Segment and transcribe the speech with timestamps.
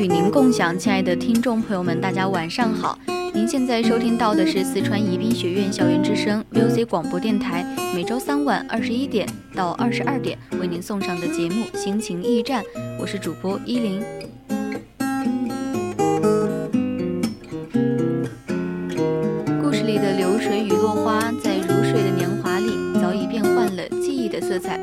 [0.00, 2.98] 与您共享，亲爱的听众朋友们，大家晚上好！
[3.34, 7.62] 您现在收听到的是四川宜宾学院校园之声 VOC 广播电台，
[7.94, 12.62] 每周三晚二十一点到二十二点为您送上的节目《心情驿站》，
[12.98, 14.02] 我是主播依林。
[19.62, 24.80] 故事里的流水与落花，在如水的年华里，早已变换了记忆的色彩。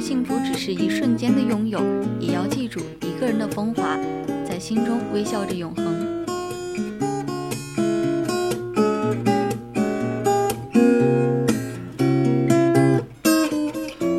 [0.00, 1.80] 幸福只是一瞬间的拥有，
[2.18, 3.10] 也要记住一。
[3.20, 3.98] 个人的风华，
[4.48, 5.84] 在心中微笑着永恒。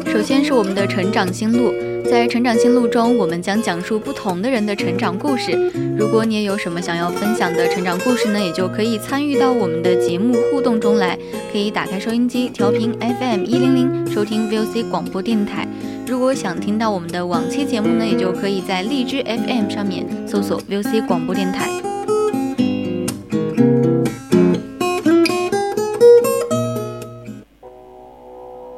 [0.05, 1.73] 首先是我们的成长心路，
[2.09, 5.51] 在成长心路中，我们将讲述不同的人的成长故事。
[5.97, 11.17] 如果你也有什么想要分享的成长故事呢，也就可以参与到我们的节目互动中来。
[11.51, 15.67] 可以打开收音机，调频 FM 一零零，收听 VOC 广播电台。
[16.07, 21.69] 如果想听到我们的往期节目呢，也就可以在荔枝 FM 上面搜索 VOC 广播电台。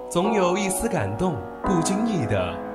[0.09, 2.53] 总有一丝感动，不经意的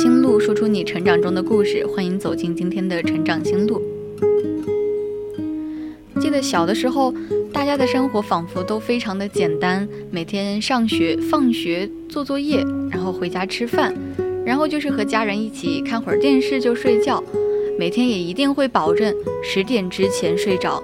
[0.00, 1.84] 心路，说出你成长中的故事。
[1.84, 3.82] 欢迎走进今天的成长心路。
[6.20, 7.12] 记得小的时候，
[7.52, 13.92] 大家的生活仿佛都非常的简单，每天上学、放学、做作业，然后回家吃饭，
[14.46, 17.20] 然后就是和家人一起看会儿电视就睡觉。
[17.76, 20.80] 每天也一定会保证十点之前睡着。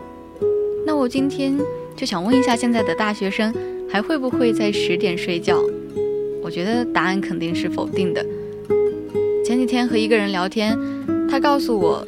[0.85, 1.57] 那我今天
[1.95, 3.55] 就想问一下，现在的大学生
[3.89, 5.63] 还会不会在十点睡觉？
[6.43, 8.27] 我觉得答案肯定是否定的。
[9.45, 10.75] 前几天和一个人聊天，
[11.29, 12.03] 他告诉我，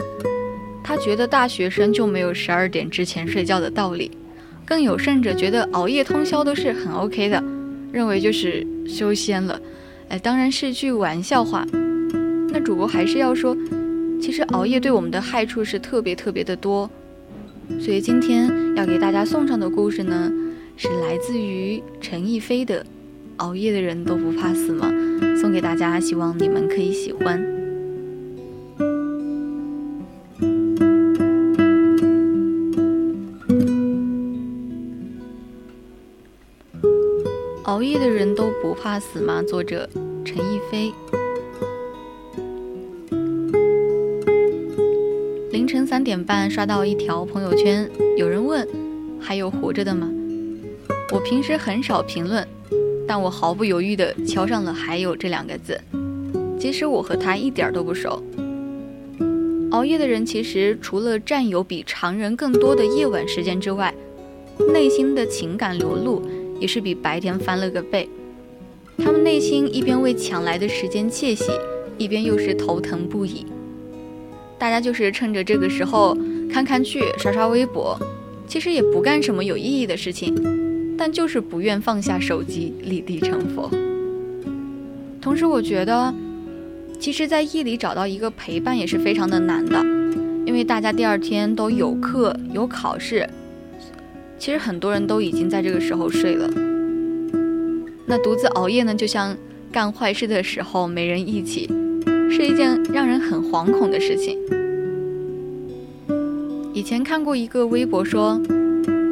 [0.82, 4.10] 他觉得大学生就没有十二点之前睡觉的道理，
[4.64, 7.44] 更有甚者觉得熬夜通宵都是很 OK 的，
[7.92, 9.60] 认为就是修仙了。
[10.08, 11.66] 哎，当然是句玩笑话。
[12.48, 13.54] 那主播还是要说，
[14.18, 16.90] 其实熬夜对我们的害处是特别特别的多。
[17.78, 20.32] 所以今天要给大家送上的故事呢，
[20.78, 22.82] 是来自于陈逸飞的
[23.36, 24.90] 《熬夜的人都不怕死吗》。
[25.40, 27.40] 送给大家，希望你们可以喜欢。
[37.64, 39.42] 熬夜的人都不怕死吗？
[39.42, 39.88] 作者
[40.24, 40.92] 陈逸飞。
[45.52, 48.66] 凌晨三点半刷到一条朋友圈，有人问
[49.20, 50.10] ：“还有活着的吗？”
[51.12, 52.46] 我平时很少评论。
[53.06, 55.80] 但我毫不犹豫地敲上了“还有”这两个字，
[56.58, 58.22] 即使我和他一点都不熟。
[59.70, 63.94] 熬夜的人其实除了占有比常人更多的夜晚时间之外，
[64.72, 66.22] 内心的情感流露
[66.58, 68.08] 也是比白天翻了个倍。
[68.98, 71.44] 他们内心一边为抢来的时间窃喜，
[71.98, 73.44] 一边又是头疼不已。
[74.58, 76.16] 大家就是趁着这个时候
[76.50, 77.98] 看看剧、刷刷微博，
[78.48, 80.34] 其实也不干什么有意义的事情。
[80.96, 83.70] 但就是不愿放下手机，立地成佛。
[85.20, 86.14] 同时，我觉得，
[86.98, 89.78] 其实，在夜里找到一个陪伴也是非常的难的，
[90.46, 93.28] 因为大家第二天都有课有考试，
[94.38, 96.48] 其实很多人都已经在这个时候睡了。
[98.06, 99.36] 那独自熬夜呢，就像
[99.72, 101.68] 干坏事的时候没人一起，
[102.30, 104.38] 是一件让人很惶恐的事情。
[106.72, 108.40] 以前看过一个微博说，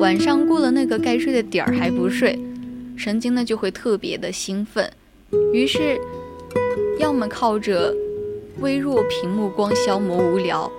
[0.05, 2.39] 晚上过了那个该睡的点儿还不睡，
[2.95, 4.87] 神经呢就会特别的兴奋，
[5.51, 5.99] 于是
[6.99, 7.91] 要么靠着
[8.61, 10.71] 微弱屏幕光消磨无聊，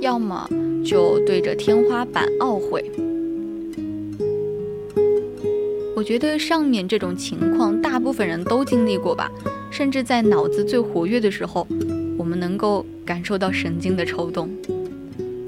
[0.00, 0.48] 要么
[0.82, 2.90] 就对着天花板懊悔。
[5.94, 9.30] 我觉得上面这种情况，大部分人都经历过吧，
[9.70, 11.66] 甚至在脑子最活跃的时候，
[12.16, 14.48] 我们能够感受到神经的抽动，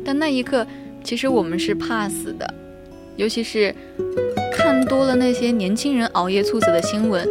[0.04, 0.66] 但那一刻。
[1.04, 2.54] 其实我们是怕死的，
[3.16, 3.74] 尤其是
[4.52, 7.28] 看多了那些年轻人熬夜猝死的新闻，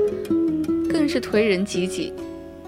[0.90, 2.14] 更是推人几几。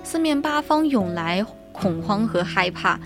[0.04, 3.00] 四面八方涌来恐慌和害怕，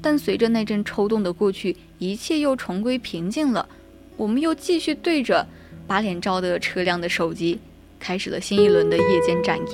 [0.00, 3.68] 但随着那阵抽动的过去，一切又重归平静了。
[4.16, 5.46] 我们又继续对着
[5.86, 7.58] 把脸照得车辆的手机，
[7.98, 9.72] 开始了新一轮的夜间战役。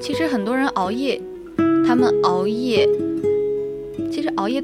[0.00, 1.20] 其实很多人熬夜，
[1.86, 2.88] 他们熬夜。
[4.10, 4.60] 其实熬夜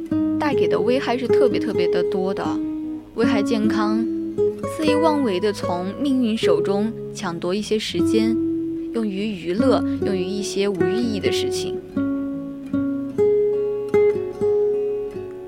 [0.46, 2.46] 带给的危害是特别特别的多的，
[3.16, 3.98] 危害健康，
[4.76, 8.28] 肆意妄为的从命运手中抢夺一些时间，
[8.94, 11.75] 用于娱乐，用于一些无意义的事情。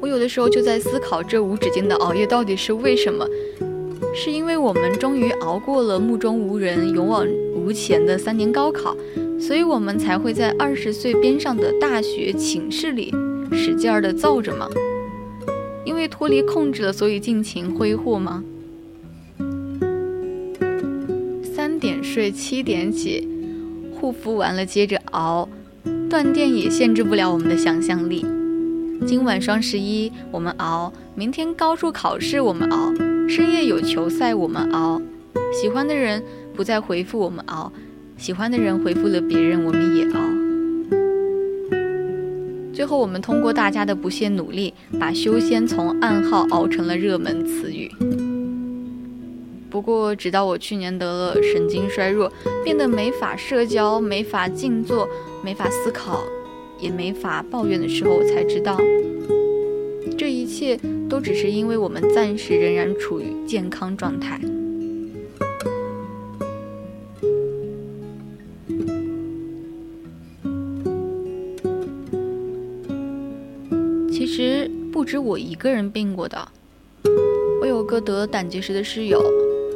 [0.00, 3.24] 我有的时候就在思考，这无止境的熬夜到底是为什么？
[4.12, 7.24] 是因为我们终于熬过了目中无人、勇往
[7.54, 8.96] 无前的三年高考，
[9.38, 13.14] 所以我们才会在二十岁边上的大学寝室里。
[13.52, 14.68] 使劲儿的造着吗？
[15.84, 18.44] 因为脱离控制了，所以尽情挥霍吗？
[21.42, 23.26] 三点睡，七点起，
[23.92, 25.48] 护肤完了接着熬，
[26.08, 28.24] 断电也限制不了我们的想象力。
[29.06, 32.92] 今晚双十一我们熬，明天高数考试我们熬，
[33.28, 35.00] 深夜有球赛我们熬，
[35.52, 36.22] 喜欢的人
[36.54, 37.72] 不再回复我们熬，
[38.16, 40.37] 喜欢的人回复了别人我们也熬。
[42.78, 47.90] 最后，我们通过大家的不懈努力，把修仙从暗号熬成了热门词语。
[49.68, 52.32] 不过，直到我去年得了神经衰弱，
[52.62, 55.08] 变得没法社交、没法静坐、
[55.42, 56.22] 没法思考，
[56.78, 58.78] 也没法抱怨的时候，我才知道，
[60.16, 60.78] 这一切
[61.10, 64.40] 都只是因为我们暂时仍然处于健康状态。
[75.08, 76.36] 止我一个人病过的，
[77.62, 79.24] 我有个得胆结石的室友，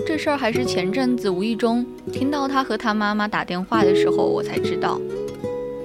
[0.07, 5.01] 这事儿还是前阵子无意中听到他和他妈妈打电话的时候我才知道。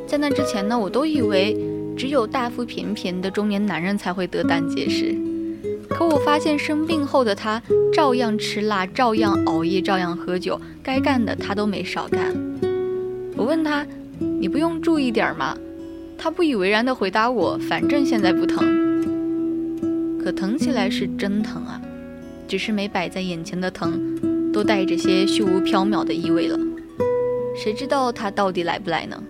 [0.05, 1.55] 在那之前呢，我都以为
[1.95, 5.15] 只有大腹便便的中年男人才会得胆结石，
[5.87, 7.63] 可我发现生病后的他
[7.93, 12.35] 照样吃辣，照样熬夜，照样喝酒，该干的他都没少干。
[13.37, 13.87] 我问他
[14.19, 15.57] ：“你不用注意点吗？”
[16.19, 18.86] 他不以为然地回答我：“反正现在不疼，
[20.27, 21.81] 可疼起来是真疼啊，
[22.49, 26.59] 只是没摆在眼前的疼，都带着些虚无缥缈的意味了。
[27.55, 29.23] 谁知道他到底来不来呢？”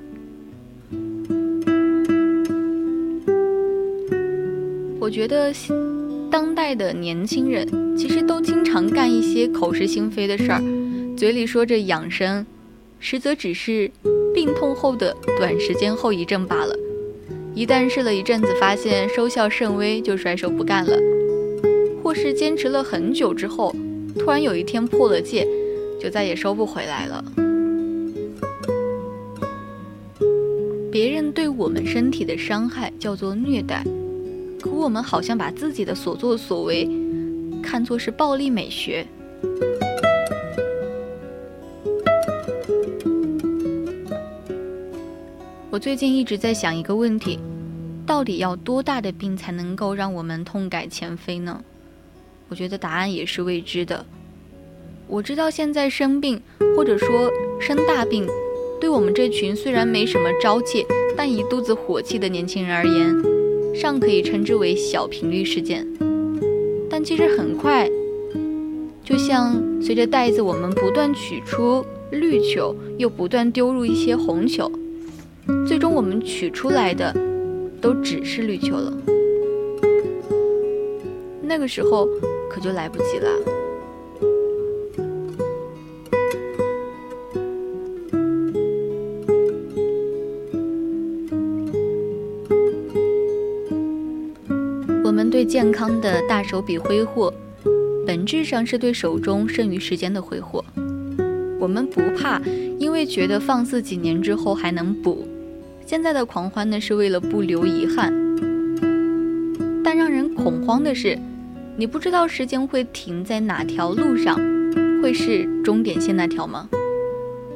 [4.99, 5.53] 我觉得，
[6.31, 10.59] 当代的年轻人其实都经常干一些口是心非的事儿，
[11.15, 12.43] 嘴里说着养生，
[12.99, 13.91] 实则只是。
[14.33, 16.76] 病痛后的短时间后遗症罢了，
[17.57, 20.95] 一旦试了一阵子，发现收效甚微，就甩手不干了；
[22.03, 23.75] 或是坚持了很久之后，
[24.19, 25.43] 突然有一天破了戒，
[25.99, 27.25] 就再也收不回来了。
[30.91, 33.83] 别人对我们身体的伤害叫做虐待，
[34.61, 36.87] 可我们好像把自己的所作所为
[37.63, 39.03] 看作是暴力美学。
[45.77, 47.37] 我最近一直在想一个问题：
[48.03, 51.63] 到底要多大的病才能够让我们痛改前非呢？
[52.49, 54.03] 我觉得答案也是未知的。
[55.07, 56.41] 我知道现在生病
[56.75, 57.31] 或者说
[57.61, 58.25] 生大病，
[58.81, 60.83] 对我们这群虽然没什么朝气，
[61.15, 65.85] 但一肚子火气的年轻人而言，尚可以称之为小频率事件。
[66.89, 67.87] 但其实很快，
[69.03, 74.71] 就像随着袋子我们不断取出绿球，又不断丢入一些红球。
[75.97, 77.11] 我们取出来的
[77.81, 78.93] 都只是绿球了，
[81.41, 82.07] 那个时候
[82.47, 83.31] 可就来不及了。
[95.03, 97.33] 我们对健康的大手笔挥霍，
[98.05, 100.63] 本质上是对手中剩余时间的挥霍。
[101.59, 102.39] 我们不怕，
[102.77, 105.27] 因为觉得放肆几年之后还能补。
[105.87, 108.13] 现在的狂欢呢，是为了不留遗憾。
[109.81, 111.17] 但让人恐慌的是，
[111.77, 114.35] 你不知道时间会停在哪条路上，
[115.01, 116.67] 会是终点线那条吗？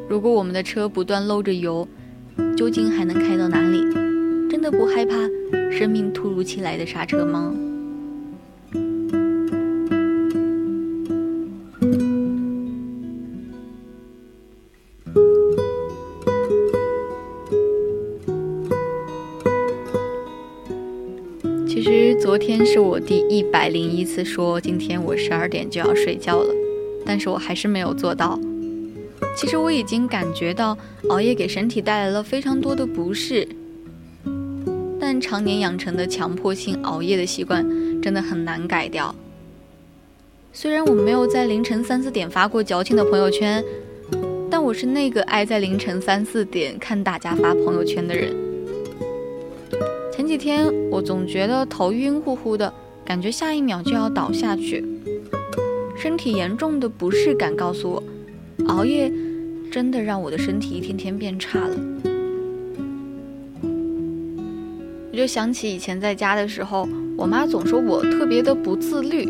[0.07, 1.85] 如果我们的车不断漏着油，
[2.55, 3.83] 究竟还能开到哪里？
[4.49, 5.13] 真的不害怕
[5.69, 7.53] 生命突如其来的刹车吗？
[22.65, 26.53] 是我第一百零一次说今天我十二点就要睡觉了，
[27.05, 28.39] 但是我还是没有做到。
[29.37, 30.77] 其实我已经感觉到
[31.09, 33.47] 熬夜给身体带来了非常多的不适，
[34.99, 37.65] 但常年养成的强迫性熬夜的习惯
[38.01, 39.15] 真的很难改掉。
[40.51, 43.63] 虽然我没有在凌晨三四点发过矫情的朋友圈，
[44.49, 48.50] 但我是那个爱在凌晨三四点看大家发朋友圈的人。
[50.31, 52.73] 前几天我总觉得头晕乎乎的，
[53.03, 54.81] 感觉下一秒就要倒下去，
[55.97, 58.01] 身体严重的不适感告诉我。
[58.67, 59.11] 熬夜
[59.69, 61.75] 真的让我的身体一天天变差了。
[65.11, 69.29] 我就想起以前在家的时候，我妈总说我特别的不自律。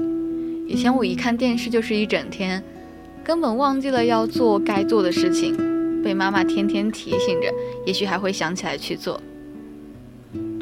[0.67, 2.63] 以前我一看电视就是一整天，
[3.23, 5.57] 根本忘记了要做该做的事情，
[6.03, 7.51] 被妈妈天天提醒着，
[7.87, 9.19] 也许还会想起来去做。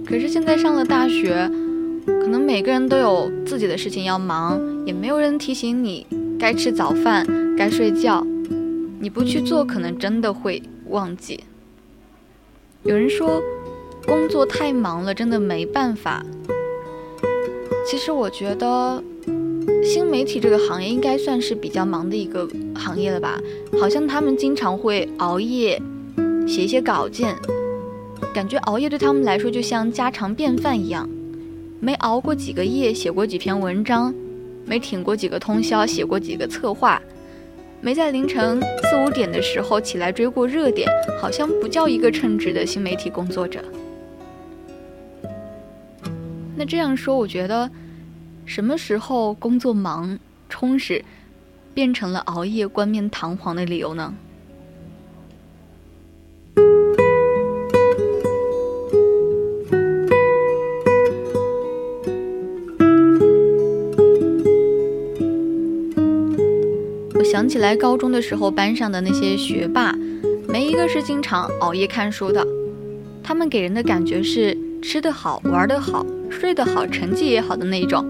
[0.10, 1.48] 可是现在上了大学，
[2.04, 6.08] 可能每个人都有自己的事情要忙，也没有人提醒你
[6.40, 8.26] 该吃早饭、该睡觉。
[9.00, 11.44] 你不去做，可能真的会忘记。
[12.82, 13.40] 有人说，
[14.08, 16.26] 工作太忙了，真的没办法。
[17.86, 19.04] 其实我觉得，
[19.84, 23.40] 新媒体这个行业应该算是比较忙的一个行业了吧？
[23.80, 25.80] 好像他们经常会熬夜
[26.48, 27.36] 写一些稿件，
[28.34, 31.10] 感觉熬夜对他们来说就像家常便饭一样。
[31.80, 34.14] 没熬过几个夜，写过几篇文章；
[34.66, 37.02] 没挺过几个通宵，写过几个策划。
[37.82, 40.90] 没在凌晨四五点的时候起来追过热点，
[41.22, 43.64] 好像不叫一个称职的新媒体工作者。
[46.58, 47.72] 那这样说，我觉得
[48.44, 51.02] 什么时候工作忙充实，
[51.74, 54.14] 变成了熬夜冠冕堂皇的理由呢？
[67.32, 69.96] 想起来高中的时候，班上的那些学霸，
[70.48, 72.44] 没一个是经常熬夜看书的。
[73.22, 78.04] 他们给人的感觉是吃得好、玩得好、睡得好、成绩也好的那一种。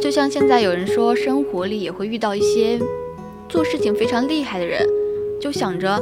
[0.00, 2.78] 就像现在有人说，生活里也会遇到一些
[3.48, 4.86] 做事情非常厉害的人，
[5.40, 6.00] 就想着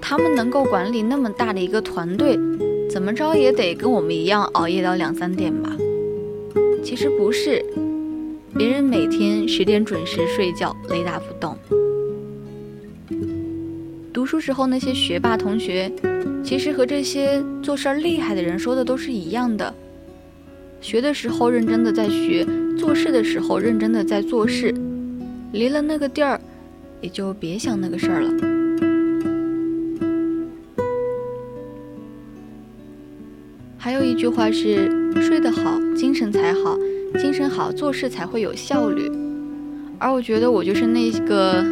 [0.00, 2.36] 他们能够管理那么大的一个团队，
[2.90, 5.76] 怎么着也得跟我们一样熬夜到两三点吧。
[6.82, 7.64] 其实不是。
[8.58, 11.56] 别人每天十点准时睡觉，雷打不动。
[14.12, 15.88] 读书时候那些学霸同学，
[16.42, 19.72] 其实和这些做事儿厉害的人说的都是一样的：
[20.80, 22.44] 学的时候认真的在学，
[22.76, 24.74] 做事的时候认真的在做事。
[25.52, 26.40] 离了那个地儿，
[27.00, 28.30] 也就别想那个事儿了。
[33.78, 34.90] 还有一句话是：
[35.22, 36.76] 睡得好，精神才好。
[37.16, 39.10] 精神好，做事才会有效率。
[39.98, 41.64] 而我觉得我就是那个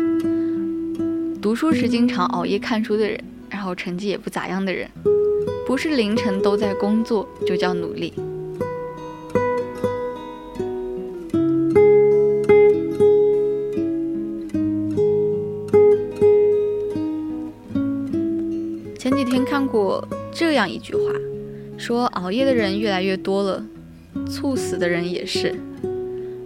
[1.40, 4.88] 读书时经常熬夜看书的人，然后成绩也不咋样的人。
[5.66, 8.12] 不是凌晨都在工作，就叫努力。
[18.98, 21.00] 前几天看过这样一句话，
[21.76, 23.64] 说熬夜的人越来越多了。
[24.26, 25.54] 猝死的人也是，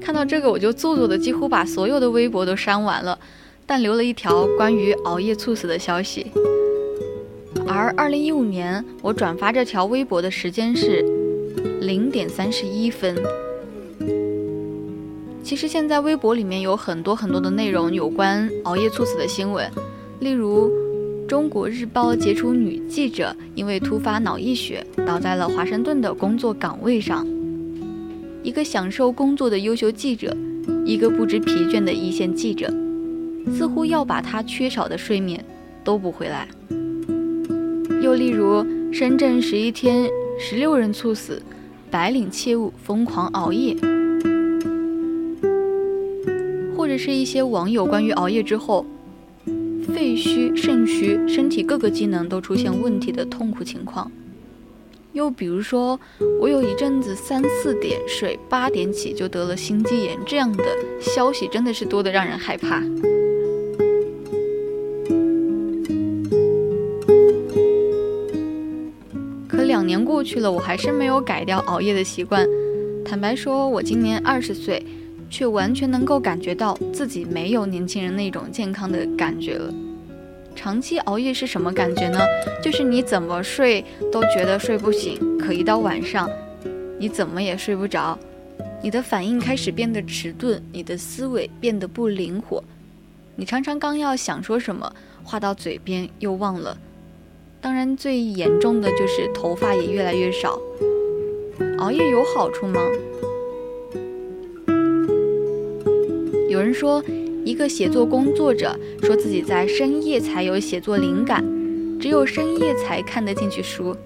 [0.01, 3.19] 看到这个我就做作的几乎把所有的微博都删完了，
[3.67, 6.27] 但留了一条关于熬夜猝死的消息。
[7.67, 11.05] 而二零一五年我转发这条微博的时间是
[11.81, 13.17] 零点三十一分。
[15.43, 19.69] 其实现在微博里面有很多很多的内容有关熬夜猝死的新闻，
[20.21, 20.71] 例如
[21.27, 27.27] 中国日报杰出女记者因为突发脑溢血倒在了华盛顿的工作岗位上。
[28.43, 30.35] 一个享受工作的优秀记者，
[30.85, 32.73] 一个不知疲倦的一线记者，
[33.53, 35.45] 似乎要把他缺少的睡眠
[35.85, 36.49] 都补回来。
[38.03, 41.43] 又例如，深圳十一天十六人猝死，
[41.91, 43.77] 白领切勿疯狂熬夜。
[46.75, 48.87] 或者是一些网友关于熬夜之后
[49.95, 54.11] 肺虚、肾虚，身体各个机能都出现问题的痛苦情况。
[55.13, 55.99] 又比如说，
[56.41, 60.65] 我有一阵子三四点睡，八点起就得了心肌炎，这样的
[61.01, 62.81] 消息真的是多的让人害怕。
[69.49, 72.47] 可两年过去了，我还是没有改掉熬夜的习惯。
[73.05, 74.81] 坦白说，我今年二十岁，
[75.29, 79.75] 却完全能够感觉到自己没有年轻人那种健康的感觉了。
[80.61, 82.19] 长期熬夜是什么感觉呢？
[82.63, 86.29] 就是你怎么睡都觉得睡不醒，可一到晚上，
[86.99, 88.19] 你怎么也睡不着，
[88.83, 92.63] 你的反应开始变得迟钝，你的思维变得不灵活，
[93.37, 94.93] 你常常刚要想说什么，
[95.25, 96.77] 话到嘴边又忘了。
[97.63, 100.61] 当然，最严重的就是头发也越来越少。
[101.79, 102.79] 熬夜有好处吗？
[106.51, 107.03] 有人说。
[107.45, 111.45] 一个写作工作者说自己在深夜才有写作灵感，
[111.99, 113.97] 只有深夜才看得进去书。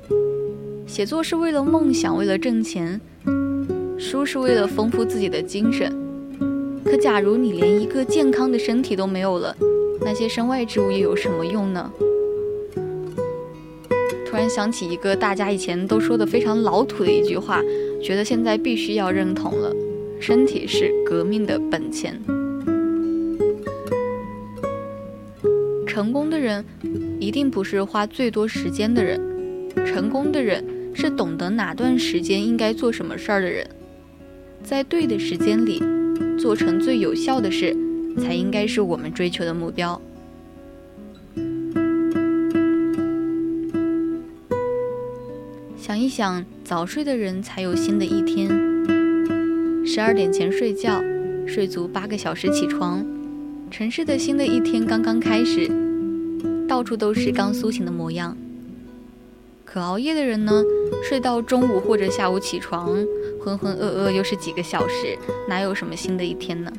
[0.86, 3.00] 写作是为了梦想，为了挣钱；
[3.98, 5.92] 书是为了丰富自己的精神。
[6.84, 9.56] 可假如你连一个健康的身体都没有了，
[10.02, 11.90] 那些身外之物又有什么用呢？
[14.26, 17.60] 突然想起一个大家以前都说的非常老土的一句话，
[18.02, 19.74] 觉得现在必须要认同了：
[20.20, 22.20] 身体是革命的本钱。
[25.94, 26.64] 成功的人
[27.20, 29.20] 一定不是花最多时间的人，
[29.86, 33.64] 成功的人是懂得哪段时间应该做什么事儿的人，
[34.64, 35.80] 在对的时间里
[36.36, 37.72] 做成最有效的事，
[38.18, 40.02] 才应该是我们追求的目标。
[45.76, 48.48] 想一想，早睡的人才有新的一天。
[49.86, 51.00] 十二点前睡觉，
[51.46, 53.06] 睡足八个小时起床，
[53.70, 55.83] 城市的新的一天刚刚开始。
[56.74, 58.36] 到处都是刚苏醒的模样。
[59.64, 60.60] 可熬夜的人呢，
[61.08, 62.88] 睡到中午或者下午起床，
[63.40, 65.16] 浑浑噩噩又是几个小时，
[65.48, 66.72] 哪有什么新的一天呢？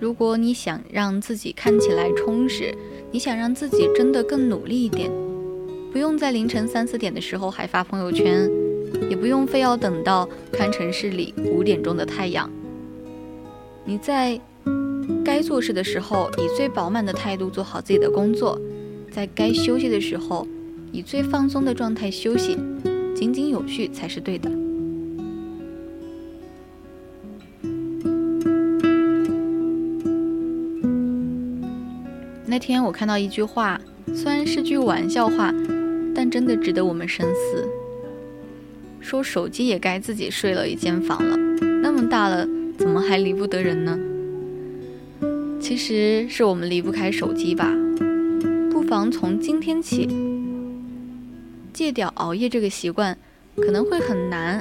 [0.00, 2.74] 如果你想让自己看起来充实，
[3.12, 5.10] 你想让自己真的更努力一点，
[5.92, 8.50] 不用在凌晨三四点的时候还发朋友圈，
[9.10, 12.50] 也不用非要等到看城市里五点钟的太阳。
[13.84, 14.40] 你在
[15.22, 18.58] 该做事的时候，以最饱满的态度做好自己的工作；
[19.10, 20.46] 在该休息的时候，
[20.92, 22.56] 以最放松的状态休息，
[23.14, 24.50] 井井有序才是对的。
[32.50, 33.80] 那天我看到一句话，
[34.12, 35.54] 虽然是句玩笑话，
[36.12, 37.64] 但真的值得我们深思。
[38.98, 41.36] 说手机也该自己睡了一间房了，
[41.80, 42.44] 那么大了，
[42.76, 43.96] 怎么还离不得人呢？
[45.60, 47.72] 其实是我们离不开手机吧。
[48.72, 50.08] 不妨从今天起
[51.72, 53.16] 戒掉熬夜这个习惯，
[53.54, 54.60] 可能会很难，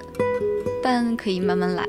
[0.83, 1.83] 但可以慢慢来。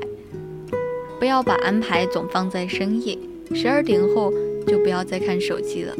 [1.19, 3.15] 不要把安排总放在深夜，
[3.53, 4.33] 十二点后。
[4.67, 5.95] 就不要再看手机了，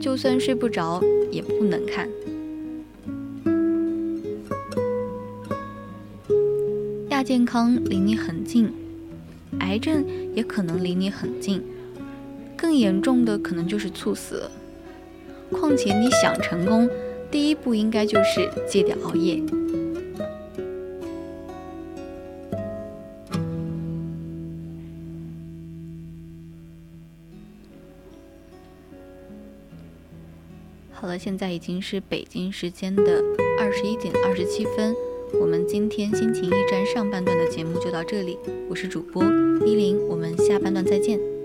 [0.00, 2.08] 就算睡不着也不能看。
[7.10, 8.70] 亚健康离你很近，
[9.60, 11.62] 癌症也可能离你很近，
[12.56, 14.50] 更严重的可能就是猝死了。
[15.50, 16.88] 况且你想成功，
[17.30, 19.42] 第一步应该就是戒掉熬夜。
[31.18, 33.22] 现在已经是北京时间的
[33.58, 34.94] 二十一点二十七分，
[35.40, 39.22] 我们今天心情驿站上半段的节目就到这里，我是主播
[39.64, 41.35] 依林，我们下半段再见。